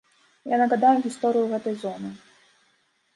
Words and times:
Я 0.53 0.57
нагадаю 0.61 0.93
гісторыю 1.03 1.45
гэтай 1.51 1.75
зоны. 1.83 2.09